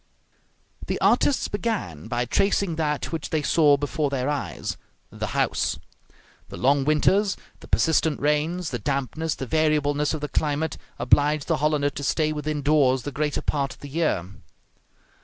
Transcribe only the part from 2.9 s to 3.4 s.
which